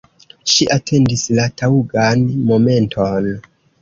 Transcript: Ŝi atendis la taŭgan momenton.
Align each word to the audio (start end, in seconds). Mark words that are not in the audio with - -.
Ŝi 0.53 0.65
atendis 0.75 1.25
la 1.39 1.45
taŭgan 1.63 2.25
momenton. 2.53 3.29